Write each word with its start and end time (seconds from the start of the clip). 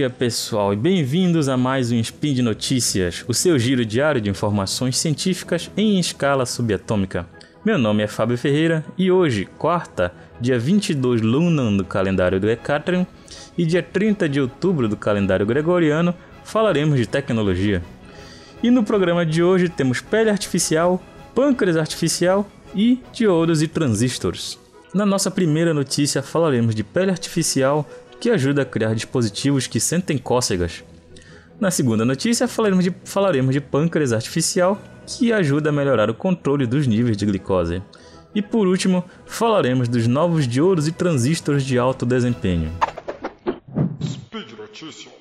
dia, 0.00 0.08
pessoal, 0.08 0.72
e 0.72 0.76
bem-vindos 0.76 1.46
a 1.46 1.58
mais 1.58 1.92
um 1.92 2.00
Spin 2.00 2.32
de 2.32 2.40
Notícias, 2.40 3.22
o 3.28 3.34
seu 3.34 3.58
giro 3.58 3.84
diário 3.84 4.18
de 4.18 4.30
informações 4.30 4.96
científicas 4.96 5.70
em 5.76 6.00
escala 6.00 6.46
subatômica. 6.46 7.26
Meu 7.62 7.76
nome 7.76 8.02
é 8.02 8.06
Fábio 8.06 8.38
Ferreira 8.38 8.82
e 8.96 9.12
hoje, 9.12 9.46
quarta, 9.58 10.10
dia 10.40 10.58
22 10.58 11.20
Lunan 11.20 11.76
do 11.76 11.84
calendário 11.84 12.40
do 12.40 12.48
Hecatrium 12.48 13.06
e 13.58 13.66
dia 13.66 13.82
30 13.82 14.26
de 14.26 14.40
outubro 14.40 14.88
do 14.88 14.96
calendário 14.96 15.44
gregoriano, 15.44 16.14
falaremos 16.44 16.98
de 16.98 17.06
tecnologia. 17.06 17.82
E 18.62 18.70
no 18.70 18.82
programa 18.82 19.26
de 19.26 19.42
hoje 19.42 19.68
temos 19.68 20.00
pele 20.00 20.30
artificial, 20.30 20.98
pâncreas 21.34 21.76
artificial 21.76 22.48
e 22.74 23.02
diodos 23.12 23.60
e 23.60 23.68
transistores. 23.68 24.58
Na 24.94 25.04
nossa 25.04 25.30
primeira 25.30 25.74
notícia 25.74 26.22
falaremos 26.22 26.74
de 26.74 26.82
pele 26.82 27.10
artificial 27.10 27.86
que 28.20 28.30
ajuda 28.30 28.62
a 28.62 28.66
criar 28.66 28.94
dispositivos 28.94 29.66
que 29.66 29.80
sentem 29.80 30.18
cócegas. 30.18 30.84
Na 31.58 31.70
segunda 31.70 32.04
notícia 32.04 32.46
falaremos 32.46 32.84
de, 32.84 32.94
falaremos 33.04 33.54
de 33.54 33.60
pâncreas 33.60 34.12
artificial 34.12 34.80
que 35.06 35.32
ajuda 35.32 35.70
a 35.70 35.72
melhorar 35.72 36.10
o 36.10 36.14
controle 36.14 36.66
dos 36.66 36.86
níveis 36.86 37.16
de 37.16 37.26
glicose. 37.26 37.82
E 38.34 38.40
por 38.40 38.68
último, 38.68 39.04
falaremos 39.26 39.88
dos 39.88 40.06
novos 40.06 40.46
diodos 40.46 40.86
e 40.86 40.92
transistores 40.92 41.64
de 41.64 41.78
alto 41.78 42.06
desempenho. 42.06 42.70
Speed. 44.00 45.19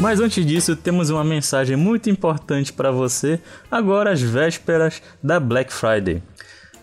Mas 0.00 0.20
antes 0.20 0.46
disso, 0.46 0.76
temos 0.76 1.10
uma 1.10 1.24
mensagem 1.24 1.76
muito 1.76 2.08
importante 2.08 2.72
para 2.72 2.92
você 2.92 3.40
agora 3.68 4.12
às 4.12 4.22
vésperas 4.22 5.02
da 5.20 5.40
Black 5.40 5.72
Friday. 5.72 6.22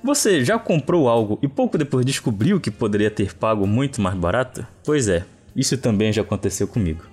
Você 0.04 0.44
já 0.44 0.60
comprou 0.60 1.08
algo 1.08 1.40
e 1.42 1.48
pouco 1.48 1.78
depois 1.78 2.06
descobriu 2.06 2.60
que 2.60 2.70
poderia 2.70 3.10
ter 3.10 3.34
pago 3.34 3.66
muito 3.66 4.02
mais 4.02 4.18
barato? 4.18 4.68
Pois 4.84 5.08
é, 5.08 5.24
isso 5.56 5.78
também 5.78 6.12
já 6.12 6.24
aconteceu 6.24 6.68
comigo. 6.68 7.06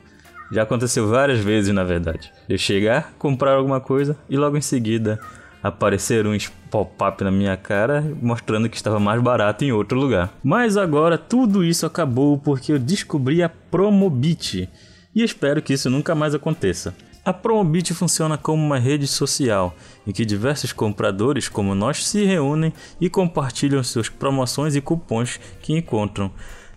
Já 0.51 0.65
aconteceu 0.65 1.07
várias 1.09 1.39
vezes, 1.39 1.73
na 1.73 1.85
verdade. 1.85 2.33
Eu 2.49 2.59
chegar, 2.59 3.15
comprar 3.17 3.53
alguma 3.53 3.81
coisa 3.81 4.17
e 4.29 4.37
logo 4.37 4.57
em 4.57 4.61
seguida 4.61 5.21
aparecer 5.63 6.27
um 6.27 6.37
pop-up 6.69 7.23
na 7.23 7.31
minha 7.31 7.57
cara 7.57 8.05
mostrando 8.21 8.69
que 8.69 8.77
estava 8.77 8.99
mais 8.99 9.23
barato 9.23 9.65
em 9.65 9.71
outro 9.71 9.97
lugar. 9.97 10.35
Mas 10.43 10.77
agora 10.77 11.17
tudo 11.17 11.63
isso 11.63 11.87
acabou 11.87 12.37
porque 12.37 12.73
eu 12.73 12.79
descobri 12.81 13.41
a 13.41 13.49
Promobit 13.49 14.69
e 15.15 15.23
espero 15.23 15.63
que 15.63 15.73
isso 15.73 15.91
nunca 15.91 16.15
mais 16.15 16.35
aconteça. 16.35 16.95
A 17.25 17.33
Promobit 17.33 17.95
funciona 17.95 18.37
como 18.37 18.65
uma 18.65 18.79
rede 18.79 19.07
social 19.07 19.77
em 20.05 20.11
que 20.11 20.25
diversos 20.25 20.73
compradores 20.73 21.49
como 21.49 21.73
nós 21.73 22.05
se 22.05 22.25
reúnem 22.25 22.73
e 23.01 23.09
compartilham 23.09 23.83
suas 23.85 24.09
promoções 24.09 24.75
e 24.75 24.81
cupons 24.81 25.39
que 25.61 25.73
encontram. 25.73 26.33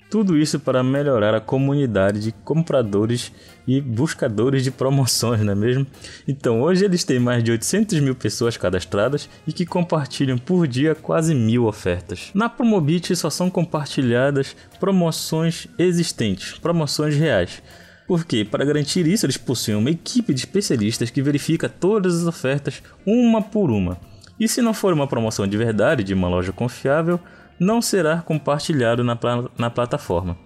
Tudo 0.08 0.38
isso 0.38 0.60
para 0.60 0.84
melhorar 0.84 1.34
a 1.34 1.42
comunidade 1.42 2.20
de 2.20 2.32
compradores 2.32 3.32
e 3.68 3.82
buscadores 3.82 4.64
de 4.64 4.70
promoções, 4.70 5.42
não 5.42 5.54
é 5.54 5.56
mesmo? 5.56 5.88
Então 6.28 6.62
hoje 6.62 6.86
eles 6.86 7.04
têm 7.04 7.20
mais 7.20 7.44
de 7.44 7.50
800 7.50 8.00
mil 8.00 8.14
pessoas 8.14 8.56
cadastradas 8.56 9.28
e 9.48 9.52
que 9.52 9.66
compartilham 9.66 10.38
por 10.38 10.68
dia 10.68 10.94
quase 10.94 11.34
mil 11.34 11.66
ofertas. 11.66 12.30
Na 12.36 12.48
Promobit 12.48 13.16
só 13.16 13.32
são 13.32 13.50
compartilhadas 13.50 14.56
promoções 14.80 15.68
existentes, 15.80 16.60
promoções 16.60 17.16
reais. 17.16 17.64
Porque, 18.08 18.46
para 18.46 18.66
garantir 18.66 19.08
isso, 19.08 19.26
eles 19.26 19.38
possuem 19.38 19.78
uma 19.78 19.90
equipe 19.90 20.34
de 20.34 20.42
especialistas 20.42 21.10
que 21.10 21.22
verifica 21.22 21.68
todas 21.68 22.22
as 22.22 22.28
ofertas 22.28 22.84
uma 23.06 23.42
por 23.42 23.72
uma. 23.72 23.98
E 24.40 24.48
se 24.48 24.62
não 24.62 24.74
for 24.74 24.94
uma 24.94 25.08
promoção 25.08 25.48
de 25.48 25.58
verdade 25.58 26.04
de 26.04 26.14
uma 26.14 26.28
loja 26.28 26.52
confiável, 26.52 27.20
não 27.60 27.82
será 27.82 28.22
compartilhado 28.22 29.04
na, 29.04 29.18
na 29.58 29.70
plataforma. 29.70 30.38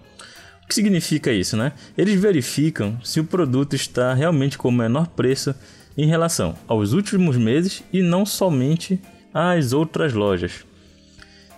O 0.62 0.66
que 0.68 0.74
significa 0.74 1.32
isso, 1.32 1.56
né? 1.56 1.72
Eles 1.98 2.18
verificam 2.18 2.98
se 3.02 3.18
o 3.18 3.24
produto 3.24 3.74
está 3.74 4.14
realmente 4.14 4.56
com 4.56 4.68
o 4.68 4.72
menor 4.72 5.08
preço 5.08 5.54
em 5.98 6.06
relação 6.06 6.56
aos 6.68 6.92
últimos 6.92 7.36
meses 7.36 7.82
e 7.92 8.00
não 8.00 8.24
somente 8.24 9.00
às 9.34 9.72
outras 9.72 10.14
lojas. 10.14 10.64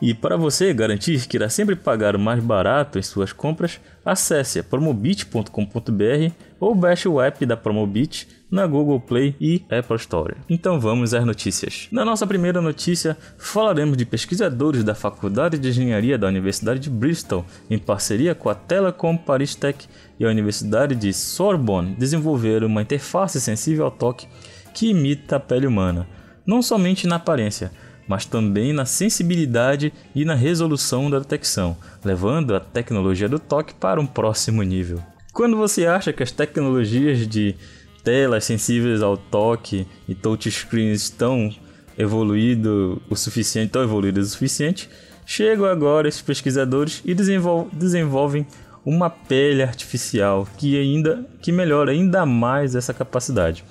E 0.03 0.13
para 0.13 0.37
você 0.37 0.75
garantir 0.75 1.29
que 1.29 1.37
irá 1.37 1.49
sempre 1.49 1.77
pagar 1.77 2.17
o 2.17 2.19
mais 2.19 2.43
barato 2.43 2.99
em 2.99 3.03
suas 3.03 3.33
compras, 3.33 3.79
acesse 4.05 4.61
promobit.com.br 4.61 6.33
ou 6.59 6.75
baixe 6.75 7.07
o 7.07 7.23
app 7.23 7.47
da 7.47 7.57
Promobit 7.57 8.27
na 8.51 8.67
Google 8.67 8.99
Play 8.99 9.37
e 9.41 9.63
Apple 9.71 9.95
Store. 9.95 10.35
Então 10.51 10.81
vamos 10.81 11.15
às 11.15 11.25
notícias. 11.25 11.87
Na 11.93 12.05
nossa 12.05 12.27
primeira 12.27 12.61
notícia, 12.61 13.17
falaremos 13.39 13.97
de 13.97 14.05
pesquisadores 14.05 14.83
da 14.83 14.93
Faculdade 14.93 15.57
de 15.57 15.69
Engenharia 15.69 16.19
da 16.19 16.27
Universidade 16.27 16.81
de 16.81 16.91
Bristol, 16.91 17.47
em 17.71 17.79
parceria 17.79 18.35
com 18.35 18.49
a 18.49 18.57
Telecom 18.57 19.17
Paris 19.17 19.55
Tech 19.55 19.87
e 20.19 20.25
a 20.25 20.29
Universidade 20.29 20.97
de 20.97 21.13
Sorbonne, 21.13 21.95
desenvolveram 21.95 22.67
uma 22.67 22.83
interface 22.83 23.41
sensível 23.41 23.85
ao 23.85 23.91
toque 23.93 24.27
que 24.75 24.89
imita 24.89 25.37
a 25.37 25.41
pele 25.41 25.69
humana, 25.69 26.09
não 26.45 26.61
somente 26.61 27.07
na 27.07 27.17
aparência, 27.17 27.71
mas 28.07 28.25
também 28.25 28.73
na 28.73 28.85
sensibilidade 28.85 29.93
e 30.15 30.25
na 30.25 30.35
resolução 30.35 31.11
da 31.11 31.19
detecção, 31.19 31.77
levando 32.05 32.55
a 32.55 32.61
tecnologia 32.61 33.29
do 33.29 33.39
toque 33.39 33.75
para 33.75 34.01
um 34.01 34.07
próximo 34.07 34.63
nível. 34.63 35.01
Quando 35.33 35.57
você 35.57 35.87
acha 35.87 36.13
que 36.13 36.23
as 36.23 36.31
tecnologias 36.31 37.27
de 37.27 37.55
telas 38.05 38.45
sensíveis 38.45 39.03
ao 39.03 39.17
toque 39.17 39.87
e 40.09 40.15
touchscreens 40.15 41.03
estão 41.03 41.55
evoluído 41.97 43.01
o 43.09 43.17
suficiente, 43.17 43.71
tão 43.71 43.83
evoluídas 43.83 44.27
o 44.27 44.31
suficiente, 44.31 44.89
chegam 45.25 45.67
agora 45.67 46.09
esses 46.09 46.23
pesquisadores 46.23 47.03
e 47.05 47.15
desenvolvem 47.15 48.47
uma 48.85 49.09
pele 49.09 49.63
artificial 49.63 50.47
que 50.59 50.79
ainda 50.79 51.25
que 51.41 51.53
melhora 51.53 51.93
ainda 51.93 52.27
mais 52.27 52.75
essa 52.75 52.93
capacidade. 52.93 53.65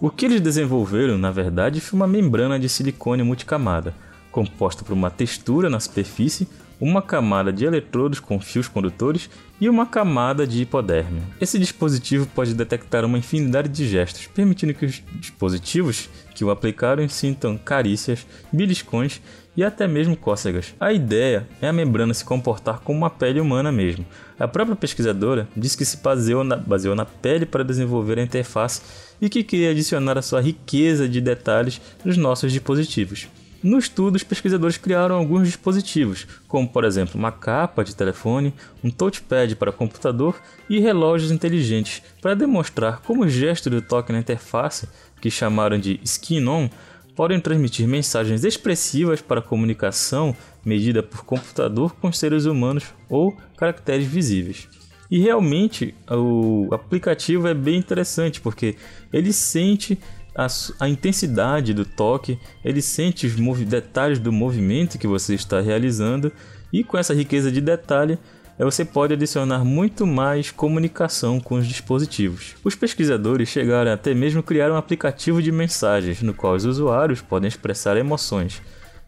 O 0.00 0.10
que 0.10 0.26
eles 0.26 0.40
desenvolveram, 0.40 1.16
na 1.16 1.30
verdade, 1.30 1.80
foi 1.80 1.96
uma 1.96 2.06
membrana 2.06 2.58
de 2.58 2.68
silicone 2.68 3.22
multicamada, 3.22 3.94
composta 4.30 4.84
por 4.84 4.92
uma 4.92 5.10
textura 5.10 5.70
na 5.70 5.78
superfície, 5.78 6.48
uma 6.84 7.00
camada 7.00 7.50
de 7.50 7.64
eletrodos 7.64 8.20
com 8.20 8.38
fios 8.38 8.68
condutores 8.68 9.30
e 9.58 9.70
uma 9.70 9.86
camada 9.86 10.46
de 10.46 10.60
hipoderme. 10.60 11.22
Esse 11.40 11.58
dispositivo 11.58 12.26
pode 12.26 12.52
detectar 12.52 13.06
uma 13.06 13.16
infinidade 13.16 13.70
de 13.70 13.88
gestos, 13.88 14.26
permitindo 14.26 14.74
que 14.74 14.84
os 14.84 15.02
dispositivos 15.14 16.10
que 16.34 16.44
o 16.44 16.50
aplicaram 16.50 17.08
sintam 17.08 17.56
carícias, 17.56 18.26
beliscões 18.52 19.22
e 19.56 19.64
até 19.64 19.88
mesmo 19.88 20.14
cócegas. 20.14 20.74
A 20.78 20.92
ideia 20.92 21.48
é 21.62 21.68
a 21.68 21.72
membrana 21.72 22.12
se 22.12 22.22
comportar 22.22 22.80
como 22.80 22.98
uma 22.98 23.08
pele 23.08 23.40
humana 23.40 23.72
mesmo. 23.72 24.04
A 24.38 24.46
própria 24.46 24.76
pesquisadora 24.76 25.48
diz 25.56 25.74
que 25.74 25.86
se 25.86 25.96
baseou 25.96 26.44
na, 26.44 26.56
baseou 26.56 26.94
na 26.94 27.06
pele 27.06 27.46
para 27.46 27.64
desenvolver 27.64 28.18
a 28.18 28.22
interface 28.22 28.82
e 29.22 29.30
que 29.30 29.42
queria 29.42 29.70
adicionar 29.70 30.18
a 30.18 30.22
sua 30.22 30.42
riqueza 30.42 31.08
de 31.08 31.22
detalhes 31.22 31.80
nos 32.04 32.18
nossos 32.18 32.52
dispositivos. 32.52 33.26
No 33.64 33.78
estudo, 33.78 34.16
os 34.16 34.22
pesquisadores 34.22 34.76
criaram 34.76 35.16
alguns 35.16 35.46
dispositivos, 35.46 36.26
como 36.46 36.68
por 36.68 36.84
exemplo 36.84 37.18
uma 37.18 37.32
capa 37.32 37.82
de 37.82 37.96
telefone, 37.96 38.52
um 38.84 38.90
touchpad 38.90 39.56
para 39.56 39.72
computador 39.72 40.38
e 40.68 40.78
relógios 40.78 41.32
inteligentes, 41.32 42.02
para 42.20 42.34
demonstrar 42.34 43.00
como 43.00 43.24
o 43.24 43.28
gesto 43.28 43.70
do 43.70 43.80
toque 43.80 44.12
na 44.12 44.18
interface, 44.18 44.86
que 45.18 45.30
chamaram 45.30 45.78
de 45.78 45.98
skin-on, 46.04 46.68
podem 47.16 47.40
transmitir 47.40 47.88
mensagens 47.88 48.44
expressivas 48.44 49.22
para 49.22 49.40
comunicação 49.40 50.36
medida 50.62 51.02
por 51.02 51.24
computador 51.24 51.96
com 51.96 52.12
seres 52.12 52.44
humanos 52.44 52.84
ou 53.08 53.34
caracteres 53.56 54.06
visíveis. 54.06 54.68
E 55.10 55.18
realmente 55.20 55.94
o 56.10 56.68
aplicativo 56.70 57.48
é 57.48 57.54
bem 57.54 57.78
interessante 57.78 58.42
porque 58.42 58.76
ele 59.10 59.32
sente 59.32 59.98
a, 60.34 60.46
a 60.80 60.88
intensidade 60.88 61.72
do 61.72 61.84
toque, 61.84 62.38
ele 62.64 62.82
sente 62.82 63.26
os 63.26 63.60
detalhes 63.64 64.18
do 64.18 64.32
movimento 64.32 64.98
que 64.98 65.06
você 65.06 65.34
está 65.34 65.60
realizando 65.60 66.32
e 66.72 66.82
com 66.82 66.98
essa 66.98 67.14
riqueza 67.14 67.52
de 67.52 67.60
detalhe 67.60 68.18
você 68.58 68.84
pode 68.84 69.12
adicionar 69.14 69.64
muito 69.64 70.06
mais 70.06 70.50
comunicação 70.50 71.40
com 71.40 71.56
os 71.56 71.66
dispositivos. 71.66 72.54
Os 72.62 72.74
pesquisadores 72.74 73.48
chegaram 73.48 73.92
até 73.92 74.14
mesmo 74.14 74.40
a 74.40 74.42
criar 74.44 74.70
um 74.70 74.76
aplicativo 74.76 75.42
de 75.42 75.50
mensagens 75.50 76.22
no 76.22 76.32
qual 76.32 76.54
os 76.54 76.64
usuários 76.64 77.20
podem 77.20 77.48
expressar 77.48 77.96
emoções. 77.96 78.62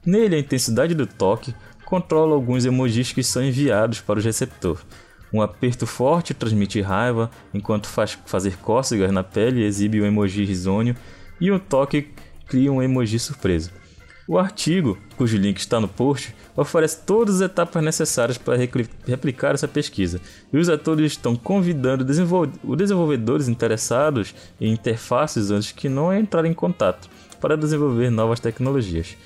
Nele, 0.05 0.37
a 0.37 0.39
intensidade 0.41 0.95
do 0.95 1.07
toque 1.07 1.55
controla 1.85 2.35
alguns 2.35 2.65
emojis 2.65 3.13
que 3.13 3.23
são 3.23 3.45
enviados 3.45 4.01
para 4.01 4.19
o 4.19 4.23
receptor. 4.23 4.81
Um 5.37 5.43
aperto 5.43 5.87
forte 5.87 6.33
transmite 6.33 6.81
raiva, 6.81 7.31
enquanto 7.53 7.89
faz 7.89 8.17
fazer 8.25 8.57
cócegas 8.57 9.13
na 9.13 9.23
pele 9.23 9.65
exibe 9.65 10.01
um 10.01 10.07
emoji 10.07 10.47
risonho, 10.47 10.97
e 11.39 11.53
um 11.53 11.59
toque 11.59 12.09
cria 12.47 12.73
um 12.73 12.83
emoji 12.83 13.19
surpresa. 13.19 13.71
O 14.27 14.39
artigo, 14.39 14.97
cujo 15.15 15.37
link 15.37 15.59
está 15.59 15.79
no 15.79 15.89
post, 15.89 16.35
oferece 16.57 17.03
todas 17.05 17.35
as 17.35 17.51
etapas 17.51 17.85
necessárias 17.85 18.39
para 18.39 18.57
replicar 19.07 19.55
essa 19.55 19.69
pesquisa, 19.69 20.23
e 20.51 20.57
os 20.57 20.71
atores 20.71 21.13
estão 21.13 21.37
convidando 21.37 22.03
os 22.65 22.79
desenvolvedores 22.79 23.47
interessados 23.47 24.35
em 24.59 24.73
interfaces 24.73 25.51
antes 25.51 25.71
que 25.71 25.87
não 25.87 26.19
entrarem 26.19 26.53
em 26.53 26.55
contato. 26.55 27.11
para 27.41 27.57
desenvolver 27.57 28.11
novas 28.11 28.41
tecnologias. 28.41 29.17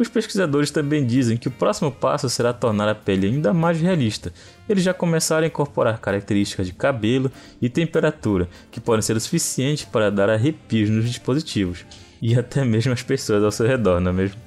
Os 0.00 0.08
pesquisadores 0.08 0.70
também 0.70 1.04
dizem 1.04 1.36
que 1.36 1.46
o 1.46 1.50
próximo 1.50 1.92
passo 1.92 2.26
será 2.30 2.54
tornar 2.54 2.88
a 2.88 2.94
pele 2.94 3.26
ainda 3.26 3.52
mais 3.52 3.78
realista. 3.78 4.32
Eles 4.66 4.82
já 4.82 4.94
começaram 4.94 5.44
a 5.44 5.46
incorporar 5.46 6.00
características 6.00 6.66
de 6.66 6.72
cabelo 6.72 7.30
e 7.60 7.68
temperatura 7.68 8.48
que 8.70 8.80
podem 8.80 9.02
ser 9.02 9.14
o 9.14 9.20
suficiente 9.20 9.86
para 9.86 10.10
dar 10.10 10.30
arrepios 10.30 10.88
nos 10.88 11.04
dispositivos 11.04 11.84
e 12.22 12.34
até 12.34 12.64
mesmo 12.64 12.94
as 12.94 13.02
pessoas 13.02 13.44
ao 13.44 13.52
seu 13.52 13.66
redor, 13.66 14.00
não 14.00 14.10
é 14.10 14.14
mesmo? 14.14 14.40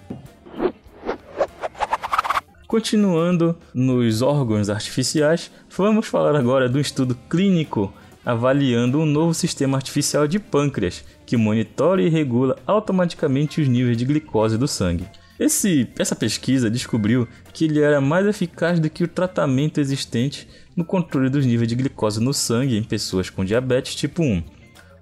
Continuando 2.65 3.55
nos 3.75 4.23
órgãos 4.23 4.71
artificiais, 4.71 5.51
vamos 5.69 6.07
falar 6.07 6.35
agora 6.35 6.67
do 6.67 6.79
estudo 6.79 7.13
clínico 7.29 7.93
avaliando 8.25 8.99
um 8.99 9.05
novo 9.05 9.35
sistema 9.35 9.77
artificial 9.77 10.27
de 10.27 10.39
pâncreas 10.39 11.05
que 11.27 11.37
monitora 11.37 12.01
e 12.01 12.09
regula 12.09 12.57
automaticamente 12.65 13.61
os 13.61 13.67
níveis 13.67 13.95
de 13.95 14.05
glicose 14.05 14.57
do 14.57 14.67
sangue. 14.67 15.05
Esse, 15.39 15.87
essa 15.97 16.15
pesquisa 16.15 16.69
descobriu 16.69 17.27
que 17.51 17.65
ele 17.65 17.81
era 17.81 17.99
mais 17.99 18.25
eficaz 18.27 18.79
do 18.79 18.89
que 18.89 19.03
o 19.03 19.07
tratamento 19.07 19.79
existente 19.79 20.47
no 20.75 20.85
controle 20.85 21.29
dos 21.29 21.45
níveis 21.45 21.67
de 21.67 21.75
glicose 21.75 22.19
no 22.19 22.33
sangue 22.33 22.77
em 22.77 22.83
pessoas 22.83 23.29
com 23.29 23.43
diabetes 23.43 23.95
tipo 23.95 24.21
1. 24.21 24.43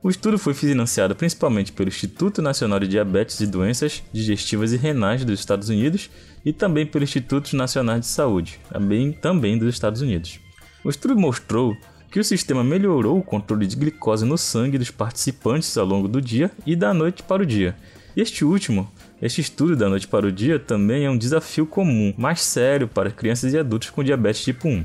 O 0.04 0.10
estudo 0.10 0.40
foi 0.40 0.54
financiado 0.54 1.16
principalmente 1.16 1.72
pelo 1.72 1.90
Instituto 1.90 2.42
Nacional 2.42 2.80
de 2.80 2.88
Diabetes 2.88 3.40
e 3.40 3.46
Doenças 3.46 4.02
Digestivas 4.12 4.74
e 4.74 4.78
Renais 4.78 5.24
dos 5.24 5.40
Estados 5.40 5.70
Unidos 5.70 6.10
e 6.44 6.52
também 6.52 6.88
pelo 6.88 7.04
Instituto 7.04 7.56
Nacional 7.56 8.00
de 8.00 8.08
Saúde, 8.08 8.60
também, 8.72 9.12
também 9.12 9.60
dos 9.60 9.72
Estados 9.72 10.02
Unidos. 10.02 10.40
O 10.84 10.90
estudo 10.90 11.16
mostrou 11.16 11.78
que 12.10 12.20
o 12.20 12.24
sistema 12.24 12.64
melhorou 12.64 13.20
o 13.20 13.24
controle 13.24 13.68
de 13.68 13.76
glicose 13.76 14.26
no 14.26 14.38
sangue 14.38 14.78
dos 14.78 14.90
participantes 14.90 15.78
ao 15.78 15.86
longo 15.86 16.08
do 16.08 16.20
dia 16.20 16.50
e 16.66 16.76
da 16.76 16.94
noite 16.94 17.22
para 17.22 17.44
o 17.44 17.46
dia. 17.46 17.76
Este 18.18 18.44
último 18.44 18.92
este 19.22 19.42
estudo 19.42 19.76
da 19.76 19.88
noite 19.88 20.08
para 20.08 20.26
o 20.26 20.32
dia 20.32 20.58
também 20.58 21.06
é 21.06 21.10
um 21.10 21.18
desafio 21.18 21.66
comum, 21.68 22.12
mais 22.18 22.42
sério 22.42 22.88
para 22.88 23.12
crianças 23.12 23.54
e 23.54 23.58
adultos 23.58 23.92
com 23.92 24.04
diabetes 24.04 24.44
tipo 24.44 24.68
1, 24.68 24.84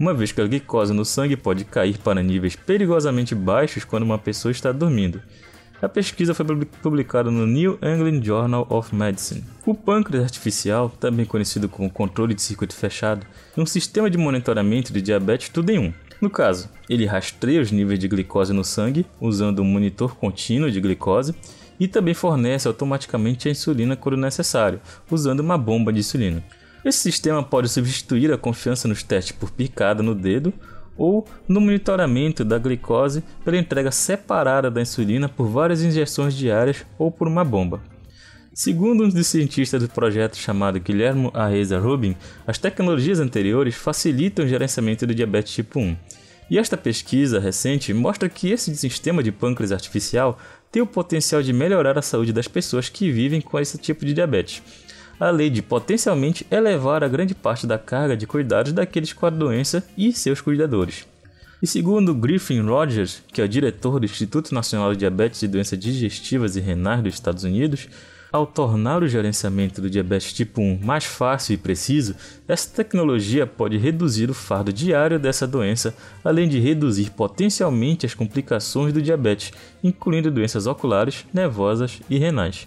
uma 0.00 0.12
vez 0.12 0.32
que 0.32 0.40
a 0.40 0.46
glicose 0.46 0.92
no 0.92 1.04
sangue 1.04 1.36
pode 1.36 1.64
cair 1.64 1.96
para 1.98 2.22
níveis 2.22 2.56
perigosamente 2.56 3.36
baixos 3.36 3.84
quando 3.84 4.02
uma 4.02 4.18
pessoa 4.18 4.50
está 4.50 4.72
dormindo. 4.72 5.22
A 5.80 5.88
pesquisa 5.88 6.34
foi 6.34 6.44
publicada 6.82 7.30
no 7.30 7.46
New 7.46 7.78
England 7.80 8.24
Journal 8.24 8.66
of 8.68 8.92
Medicine. 8.92 9.44
O 9.64 9.72
pâncreas 9.72 10.24
artificial, 10.24 10.90
também 10.98 11.24
conhecido 11.24 11.68
como 11.68 11.88
controle 11.88 12.34
de 12.34 12.42
circuito 12.42 12.74
fechado, 12.74 13.24
é 13.56 13.60
um 13.60 13.66
sistema 13.66 14.10
de 14.10 14.18
monitoramento 14.18 14.92
de 14.92 15.00
diabetes 15.00 15.50
tudo 15.50 15.70
em 15.70 15.78
um. 15.78 15.92
No 16.20 16.28
caso, 16.28 16.68
ele 16.90 17.06
rastreia 17.06 17.60
os 17.60 17.70
níveis 17.70 18.00
de 18.00 18.08
glicose 18.08 18.52
no 18.52 18.64
sangue 18.64 19.06
usando 19.20 19.62
um 19.62 19.64
monitor 19.64 20.16
contínuo 20.16 20.68
de 20.68 20.80
glicose 20.80 21.32
e 21.78 21.86
também 21.86 22.14
fornece 22.14 22.66
automaticamente 22.66 23.48
a 23.48 23.50
insulina 23.50 23.96
quando 23.96 24.16
necessário, 24.16 24.80
usando 25.10 25.40
uma 25.40 25.58
bomba 25.58 25.92
de 25.92 26.00
insulina. 26.00 26.42
Esse 26.84 26.98
sistema 26.98 27.42
pode 27.42 27.68
substituir 27.68 28.32
a 28.32 28.38
confiança 28.38 28.88
nos 28.88 29.02
testes 29.02 29.32
por 29.32 29.50
picada 29.50 30.02
no 30.02 30.14
dedo 30.14 30.52
ou 30.96 31.26
no 31.46 31.60
monitoramento 31.60 32.44
da 32.44 32.58
glicose 32.58 33.22
pela 33.44 33.56
entrega 33.56 33.90
separada 33.90 34.70
da 34.70 34.80
insulina 34.80 35.28
por 35.28 35.46
várias 35.46 35.82
injeções 35.82 36.34
diárias 36.34 36.84
ou 36.98 37.10
por 37.10 37.28
uma 37.28 37.44
bomba. 37.44 37.80
Segundo 38.52 39.04
um 39.04 39.08
dos 39.08 39.28
cientistas 39.28 39.80
do 39.80 39.88
projeto 39.88 40.36
chamado 40.36 40.80
Guilherme 40.80 41.30
Arreza 41.32 41.78
Rubin, 41.78 42.16
as 42.44 42.58
tecnologias 42.58 43.20
anteriores 43.20 43.76
facilitam 43.76 44.44
o 44.44 44.48
gerenciamento 44.48 45.06
do 45.06 45.14
diabetes 45.14 45.52
tipo 45.52 45.78
1. 45.78 45.96
E 46.50 46.58
esta 46.58 46.76
pesquisa 46.76 47.38
recente 47.38 47.92
mostra 47.92 48.28
que 48.28 48.50
esse 48.50 48.74
sistema 48.74 49.22
de 49.22 49.30
pâncreas 49.30 49.72
artificial 49.72 50.38
tem 50.72 50.82
o 50.82 50.86
potencial 50.86 51.42
de 51.42 51.52
melhorar 51.52 51.98
a 51.98 52.02
saúde 52.02 52.32
das 52.32 52.48
pessoas 52.48 52.88
que 52.88 53.10
vivem 53.10 53.40
com 53.40 53.58
esse 53.58 53.76
tipo 53.76 54.04
de 54.04 54.14
diabetes, 54.14 54.62
além 55.20 55.50
de 55.50 55.60
potencialmente 55.60 56.46
elevar 56.50 57.04
a 57.04 57.08
grande 57.08 57.34
parte 57.34 57.66
da 57.66 57.78
carga 57.78 58.16
de 58.16 58.26
cuidados 58.26 58.72
daqueles 58.72 59.12
com 59.12 59.26
a 59.26 59.30
doença 59.30 59.86
e 59.96 60.12
seus 60.12 60.40
cuidadores. 60.40 61.06
E 61.60 61.66
segundo 61.66 62.14
Griffin 62.14 62.60
Rogers, 62.60 63.22
que 63.32 63.40
é 63.40 63.44
o 63.44 63.48
diretor 63.48 63.98
do 63.98 64.06
Instituto 64.06 64.54
Nacional 64.54 64.92
de 64.92 65.00
Diabetes 65.00 65.42
e 65.42 65.48
Doenças 65.48 65.78
Digestivas 65.78 66.54
e 66.54 66.60
Renais 66.60 67.02
dos 67.02 67.14
Estados 67.14 67.42
Unidos, 67.44 67.88
ao 68.30 68.46
tornar 68.46 69.02
o 69.02 69.08
gerenciamento 69.08 69.80
do 69.80 69.90
diabetes 69.90 70.32
tipo 70.32 70.60
1 70.60 70.80
mais 70.82 71.04
fácil 71.04 71.54
e 71.54 71.56
preciso, 71.56 72.14
essa 72.46 72.70
tecnologia 72.74 73.46
pode 73.46 73.76
reduzir 73.76 74.30
o 74.30 74.34
fardo 74.34 74.72
diário 74.72 75.18
dessa 75.18 75.46
doença, 75.46 75.94
além 76.24 76.48
de 76.48 76.58
reduzir 76.58 77.10
potencialmente 77.10 78.06
as 78.06 78.14
complicações 78.14 78.92
do 78.92 79.02
diabetes, 79.02 79.52
incluindo 79.82 80.30
doenças 80.30 80.66
oculares, 80.66 81.24
nervosas 81.32 82.00
e 82.08 82.18
renais. 82.18 82.66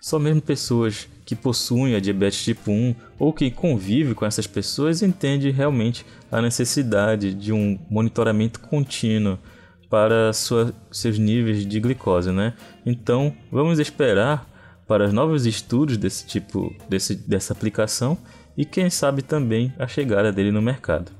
Só 0.00 0.18
mesmo 0.18 0.40
pessoas 0.40 1.08
que 1.24 1.34
possuem 1.34 1.94
a 1.94 2.00
diabetes 2.00 2.44
tipo 2.44 2.70
1 2.70 2.94
ou 3.18 3.32
quem 3.32 3.50
convive 3.50 4.14
com 4.14 4.24
essas 4.24 4.46
pessoas 4.46 5.02
entende 5.02 5.50
realmente 5.50 6.06
a 6.30 6.40
necessidade 6.40 7.34
de 7.34 7.52
um 7.52 7.78
monitoramento 7.90 8.60
contínuo 8.60 9.38
para 9.90 10.32
sua, 10.32 10.72
seus 10.90 11.18
níveis 11.18 11.66
de 11.66 11.80
glicose, 11.80 12.30
né? 12.30 12.54
Então, 12.86 13.34
vamos 13.50 13.78
esperar 13.78 14.46
para 14.88 15.12
novos 15.12 15.44
estudos 15.44 15.98
desse 15.98 16.26
tipo 16.26 16.74
desse, 16.88 17.14
dessa 17.14 17.52
aplicação 17.52 18.16
e 18.56 18.64
quem 18.64 18.88
sabe 18.88 19.22
também 19.22 19.72
a 19.78 19.86
chegada 19.86 20.32
dele 20.32 20.50
no 20.50 20.62
mercado. 20.62 21.12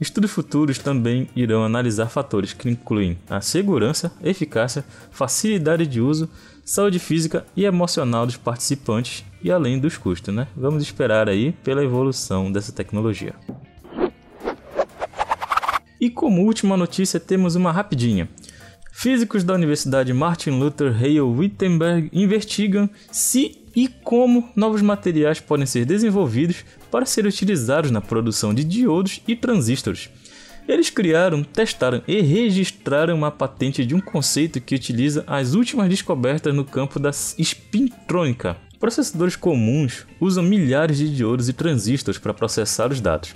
Estudos 0.00 0.32
futuros 0.32 0.78
também 0.78 1.28
irão 1.36 1.64
analisar 1.64 2.08
fatores 2.08 2.52
que 2.52 2.68
incluem 2.68 3.16
a 3.30 3.40
segurança, 3.40 4.12
eficácia, 4.22 4.84
facilidade 5.12 5.86
de 5.86 6.00
uso, 6.00 6.28
saúde 6.64 6.98
física 6.98 7.46
e 7.56 7.64
emocional 7.64 8.26
dos 8.26 8.36
participantes 8.36 9.24
e 9.40 9.50
além 9.52 9.78
dos 9.78 9.96
custos, 9.96 10.34
né? 10.34 10.48
Vamos 10.56 10.82
esperar 10.82 11.28
aí 11.28 11.52
pela 11.64 11.84
evolução 11.84 12.50
dessa 12.50 12.72
tecnologia. 12.72 13.34
E 16.00 16.10
como 16.10 16.42
última 16.42 16.76
notícia 16.76 17.20
temos 17.20 17.54
uma 17.54 17.70
rapidinha. 17.70 18.28
Físicos 18.94 19.42
da 19.42 19.54
Universidade 19.54 20.12
Martin 20.12 20.50
Luther 20.50 20.94
Hale 20.94 21.22
Wittenberg 21.22 22.10
investigam 22.12 22.88
se 23.10 23.58
e 23.74 23.88
como 23.88 24.50
novos 24.54 24.82
materiais 24.82 25.40
podem 25.40 25.64
ser 25.64 25.86
desenvolvidos 25.86 26.62
para 26.90 27.06
serem 27.06 27.30
utilizados 27.30 27.90
na 27.90 28.02
produção 28.02 28.52
de 28.52 28.62
diodos 28.62 29.22
e 29.26 29.34
transistores. 29.34 30.10
Eles 30.68 30.90
criaram, 30.90 31.42
testaram 31.42 32.02
e 32.06 32.20
registraram 32.20 33.16
uma 33.16 33.30
patente 33.30 33.84
de 33.84 33.94
um 33.94 34.00
conceito 34.00 34.60
que 34.60 34.74
utiliza 34.74 35.24
as 35.26 35.54
últimas 35.54 35.88
descobertas 35.88 36.54
no 36.54 36.64
campo 36.64 37.00
da 37.00 37.10
espintrônica. 37.38 38.58
Processadores 38.78 39.36
comuns 39.36 40.06
usam 40.20 40.44
milhares 40.44 40.98
de 40.98 41.12
diodos 41.12 41.48
e 41.48 41.52
transistores 41.54 42.20
para 42.20 42.34
processar 42.34 42.92
os 42.92 43.00
dados. 43.00 43.34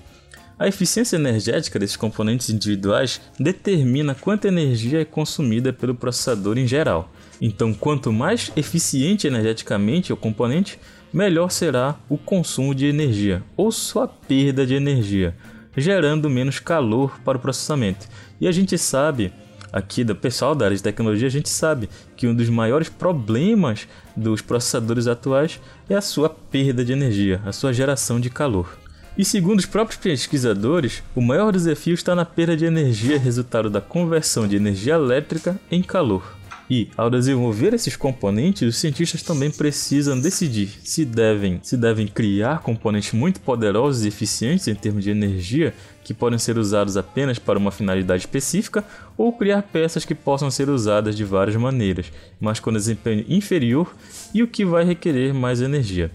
A 0.59 0.67
eficiência 0.67 1.17
energética 1.17 1.79
desses 1.79 1.97
componentes 1.97 2.49
individuais 2.49 3.21
determina 3.39 4.15
quanta 4.15 4.49
energia 4.49 5.03
é 5.03 5.05
consumida 5.05 5.71
pelo 5.71 5.95
processador 5.95 6.57
em 6.57 6.67
geral. 6.67 7.13
Então, 7.43 7.75
quanto 7.75 8.11
mais 8.11 8.51
eficiente 8.57 9.27
energeticamente 9.27 10.15
o 10.15 10.17
componente, 10.17 10.79
melhor 11.13 11.51
será 11.51 11.97
o 12.09 12.17
consumo 12.17 12.75
de 12.75 12.87
energia 12.87 13.43
ou 13.55 13.71
sua 13.71 14.09
perda 14.09 14.67
de 14.67 14.75
energia, 14.75 15.37
gerando 15.77 16.31
menos 16.31 16.59
calor 16.59 17.21
para 17.23 17.37
o 17.37 17.41
processamento. 17.41 18.09
E 18.41 18.49
a 18.49 18.53
gente 18.53 18.79
sabe, 18.79 19.35
aqui 19.71 20.03
do 20.03 20.17
pessoal 20.17 20.55
da 20.55 20.65
área 20.65 20.77
de 20.77 20.83
tecnologia, 20.83 21.29
a 21.29 21.31
gente 21.31 21.51
sabe 21.51 21.87
que 22.17 22.27
um 22.27 22.35
dos 22.35 22.49
maiores 22.49 22.89
problemas 22.89 23.87
dos 24.17 24.41
processadores 24.41 25.07
atuais 25.07 25.61
é 25.87 25.95
a 25.95 26.01
sua 26.01 26.31
perda 26.31 26.83
de 26.83 26.95
energia, 26.95 27.43
a 27.45 27.53
sua 27.53 27.75
geração 27.75 28.19
de 28.19 28.31
calor. 28.31 28.86
E 29.19 29.25
segundo 29.25 29.61
os 29.61 29.67
próprios 29.67 29.99
pesquisadores, 29.99 31.03
o 31.15 31.23
maior 31.23 31.51
desafio 31.51 31.95
está 31.95 32.15
na 32.15 32.25
perda 32.25 32.55
de 32.55 32.67
energia 32.67 33.19
resultado 33.19 33.71
da 33.71 33.81
conversão 33.81 34.47
de 34.47 34.57
energia 34.57 34.93
elétrica 34.93 35.59
em 35.71 35.83
calor. 35.83 36.37
E, 36.69 36.89
ao 36.97 37.09
desenvolver 37.09 37.73
esses 37.73 37.97
componentes, 37.97 38.69
os 38.69 38.77
cientistas 38.77 39.23
também 39.23 39.51
precisam 39.51 40.21
decidir 40.21 40.69
se 40.83 41.05
devem, 41.05 41.61
se 41.63 41.77
devem 41.77 42.09
criar 42.09 42.61
componentes 42.61 43.13
muito 43.13 43.41
poderosos 43.41 44.05
e 44.05 44.09
eficientes 44.09 44.67
em 44.67 44.75
termos 44.75 45.05
de 45.05 45.11
energia 45.11 45.73
que 46.05 46.13
podem 46.13 46.39
ser 46.39 46.59
usados 46.59 46.97
apenas 46.97 47.39
para 47.39 47.59
uma 47.59 47.71
finalidade 47.71 48.23
específica 48.23 48.85
ou 49.17 49.33
criar 49.33 49.63
peças 49.63 50.05
que 50.05 50.15
possam 50.15 50.51
ser 50.51 50.69
usadas 50.69 51.17
de 51.17 51.25
várias 51.25 51.57
maneiras, 51.57 52.13
mas 52.41 52.61
com 52.61 52.73
desempenho 52.73 53.25
inferior 53.29 53.95
e 54.35 54.43
o 54.43 54.49
que 54.49 54.65
vai 54.65 54.85
requerer 54.85 55.33
mais 55.33 55.61
energia. 55.61 56.11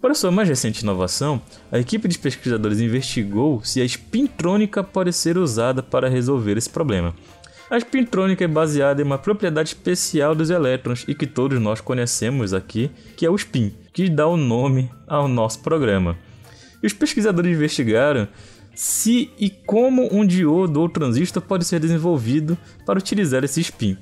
Para 0.00 0.14
sua 0.14 0.30
mais 0.30 0.48
recente 0.48 0.82
inovação, 0.82 1.42
a 1.72 1.78
equipe 1.78 2.06
de 2.06 2.16
pesquisadores 2.18 2.78
investigou 2.78 3.64
se 3.64 3.80
a 3.80 3.84
espintrônica 3.84 4.84
pode 4.84 5.12
ser 5.12 5.36
usada 5.36 5.82
para 5.82 6.08
resolver 6.08 6.56
esse 6.56 6.70
problema. 6.70 7.12
A 7.68 7.76
espintrônica 7.76 8.44
é 8.44 8.48
baseada 8.48 9.02
em 9.02 9.04
uma 9.04 9.18
propriedade 9.18 9.70
especial 9.70 10.36
dos 10.36 10.50
elétrons 10.50 11.04
e 11.08 11.14
que 11.14 11.26
todos 11.26 11.60
nós 11.60 11.80
conhecemos 11.80 12.54
aqui, 12.54 12.90
que 13.16 13.26
é 13.26 13.30
o 13.30 13.34
spin, 13.34 13.74
que 13.92 14.08
dá 14.08 14.26
o 14.26 14.36
nome 14.36 14.88
ao 15.06 15.26
nosso 15.26 15.60
programa. 15.60 16.16
E 16.80 16.86
os 16.86 16.92
pesquisadores 16.92 17.56
investigaram 17.56 18.28
se 18.74 19.32
e 19.36 19.50
como 19.50 20.08
um 20.14 20.24
diodo 20.24 20.80
ou 20.80 20.88
transistor 20.88 21.42
pode 21.42 21.64
ser 21.64 21.80
desenvolvido 21.80 22.56
para 22.86 23.00
utilizar 23.00 23.42
esse 23.42 23.60
spin. 23.60 23.98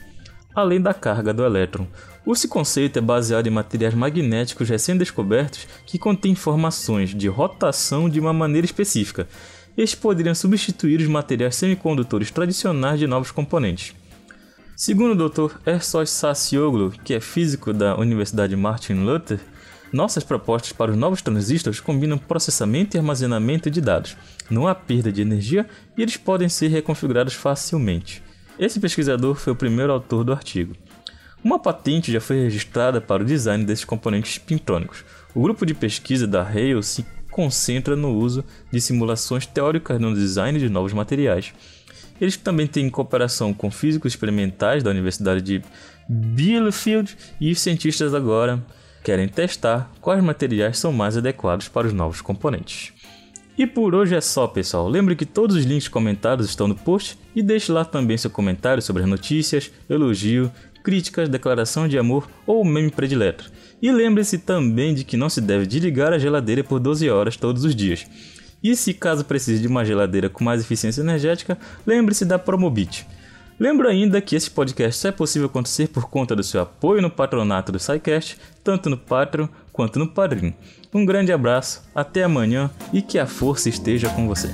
Além 0.56 0.80
da 0.80 0.94
carga 0.94 1.34
do 1.34 1.44
elétron. 1.44 1.86
Esse 2.26 2.48
conceito 2.48 2.98
é 2.98 3.02
baseado 3.02 3.46
em 3.46 3.50
materiais 3.50 3.92
magnéticos 3.92 4.68
recém-descobertos 4.68 5.68
que 5.84 5.98
contêm 5.98 6.32
informações 6.32 7.14
de 7.14 7.28
rotação 7.28 8.08
de 8.08 8.18
uma 8.18 8.32
maneira 8.32 8.64
específica. 8.64 9.28
Estes 9.76 10.00
poderiam 10.00 10.34
substituir 10.34 10.98
os 11.00 11.06
materiais 11.06 11.54
semicondutores 11.56 12.30
tradicionais 12.30 12.98
de 12.98 13.06
novos 13.06 13.30
componentes. 13.30 13.94
Segundo 14.75 15.12
o 15.12 15.28
Dr. 15.28 15.56
Ersos 15.66 16.08
Sacioglu, 16.08 16.90
que 17.04 17.12
é 17.12 17.20
físico 17.20 17.75
da 17.75 17.94
Universidade 17.96 18.56
Martin 18.56 18.94
Luther, 18.94 19.38
nossas 19.92 20.25
propostas 20.25 20.72
para 20.72 20.90
os 20.90 20.96
novos 20.96 21.20
transistores 21.22 21.80
combinam 21.80 22.18
processamento 22.18 22.96
e 22.96 22.98
armazenamento 22.98 23.70
de 23.70 23.80
dados. 23.80 24.16
Não 24.50 24.66
há 24.66 24.75
perda 24.75 25.12
de 25.12 25.20
energia 25.20 25.68
e 25.96 26.02
eles 26.02 26.16
podem 26.16 26.48
ser 26.48 26.68
reconfigurados 26.68 27.34
facilmente. 27.34 28.22
Esse 28.58 28.80
pesquisador 28.80 29.34
foi 29.34 29.52
o 29.52 29.56
primeiro 29.56 29.92
autor 29.92 30.25
do 30.25 30.32
artigo. 30.32 30.75
Uma 31.44 31.58
patente 31.58 32.10
já 32.10 32.20
foi 32.20 32.40
registrada 32.40 33.00
para 33.00 33.22
o 33.22 33.26
design 33.26 33.64
desses 33.64 33.84
componentes 33.84 34.32
spintônicos. 34.32 35.04
O 35.34 35.42
grupo 35.42 35.66
de 35.66 35.75
pesquisa 35.75 36.26
da 36.26 36.42
Hale 36.42 36.82
se 36.82 37.04
concentra 37.30 37.94
no 37.94 38.14
uso 38.16 38.42
de 38.72 38.80
simulações 38.80 39.44
teóricas 39.44 40.00
no 40.00 40.14
design 40.14 40.58
de 40.58 40.70
novos 40.70 40.94
materiais. 40.94 41.52
Eles 42.18 42.38
também 42.38 42.66
têm 42.66 42.88
cooperação 42.88 43.52
com 43.52 43.70
físicos 43.70 44.12
experimentais 44.12 44.82
da 44.82 44.90
Universidade 44.90 45.42
de 45.42 45.62
Bielefeld 46.08 47.14
e 47.38 47.52
os 47.52 47.60
cientistas 47.60 48.14
agora 48.14 48.64
querem 49.04 49.28
testar 49.28 49.92
quais 50.00 50.25
materiais 50.25 50.78
são 50.78 50.92
mais 50.92 51.16
adequados 51.16 51.68
para 51.68 51.86
os 51.86 51.92
novos 51.92 52.22
componentes. 52.22 52.92
E 53.58 53.66
por 53.66 53.94
hoje 53.94 54.14
é 54.14 54.20
só, 54.20 54.46
pessoal. 54.46 54.86
Lembre 54.86 55.16
que 55.16 55.25
todos 55.25 55.56
os 55.56 55.64
links 55.64 55.88
comentados 55.88 56.46
estão 56.46 56.68
no 56.68 56.75
post 56.75 57.18
e 57.34 57.42
deixe 57.42 57.72
lá 57.72 57.86
também 57.86 58.18
seu 58.18 58.30
comentário 58.30 58.82
sobre 58.82 59.02
as 59.02 59.08
notícias, 59.08 59.70
elogio, 59.88 60.52
críticas, 60.84 61.28
declaração 61.28 61.88
de 61.88 61.98
amor 61.98 62.28
ou 62.46 62.62
meme 62.64 62.90
predileto. 62.90 63.50
E 63.80 63.90
lembre-se 63.90 64.38
também 64.38 64.94
de 64.94 65.04
que 65.04 65.16
não 65.16 65.30
se 65.30 65.40
deve 65.40 65.66
desligar 65.66 66.12
a 66.12 66.18
geladeira 66.18 66.62
por 66.62 66.78
12 66.78 67.08
horas 67.08 67.36
todos 67.36 67.64
os 67.64 67.75
dias. 67.75 68.06
E 68.62 68.76
se 68.76 68.92
caso 68.92 69.25
precise 69.25 69.60
de 69.60 69.68
uma 69.68 69.84
geladeira 69.84 70.28
com 70.28 70.44
mais 70.44 70.60
eficiência 70.60 71.00
energética, 71.00 71.58
lembre-se 71.86 72.26
da 72.26 72.38
Promobit. 72.38 73.06
Lembro 73.58 73.88
ainda 73.88 74.20
que 74.20 74.36
esse 74.36 74.50
podcast 74.50 75.00
só 75.00 75.08
é 75.08 75.12
possível 75.12 75.46
acontecer 75.46 75.88
por 75.88 76.10
conta 76.10 76.36
do 76.36 76.42
seu 76.42 76.60
apoio 76.60 77.00
no 77.00 77.10
patronato 77.10 77.72
do 77.72 77.78
SciCast, 77.78 78.38
tanto 78.62 78.90
no 78.90 78.98
Patreon 78.98 79.48
quanto 79.72 79.98
no 79.98 80.08
Padrim. 80.08 80.54
Um 80.97 81.05
grande 81.05 81.31
abraço, 81.31 81.83
até 81.95 82.23
amanhã 82.23 82.71
e 82.91 83.03
que 83.03 83.19
a 83.19 83.26
força 83.26 83.69
esteja 83.69 84.09
com 84.09 84.26
você. 84.26 84.49